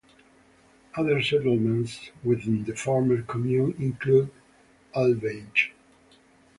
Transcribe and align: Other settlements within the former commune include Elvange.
Other 0.95 1.21
settlements 1.21 2.09
within 2.23 2.63
the 2.63 2.75
former 2.75 3.21
commune 3.21 3.75
include 3.77 4.31
Elvange. 4.95 5.73